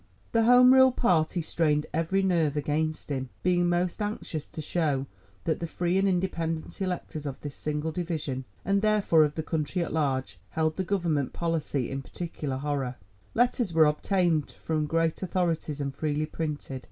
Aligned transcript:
The 0.31 0.45
Home 0.45 0.73
Rule 0.73 0.91
party 0.91 1.43
strained 1.43 1.85
every 1.93 2.23
nerve 2.23 2.57
against 2.57 3.11
him, 3.11 3.29
being 3.43 3.69
most 3.69 4.01
anxious 4.01 4.47
to 4.47 4.59
show 4.59 5.05
that 5.43 5.59
the 5.59 5.67
free 5.67 5.99
and 5.99 6.07
independent 6.07 6.81
electors 6.81 7.27
of 7.27 7.39
this 7.41 7.53
single 7.55 7.91
division, 7.91 8.45
and 8.65 8.81
therefore 8.81 9.23
of 9.23 9.35
the 9.35 9.43
country 9.43 9.83
at 9.83 9.93
large, 9.93 10.39
held 10.49 10.77
the 10.77 10.83
Government 10.83 11.33
policy 11.33 11.91
in 11.91 12.01
particular 12.01 12.57
horror. 12.57 12.95
Letters 13.35 13.71
were 13.75 13.85
obtained 13.85 14.49
from 14.49 14.87
great 14.87 15.21
authorities 15.21 15.79
and 15.79 15.93
freely 15.95 16.25
printed. 16.25 16.79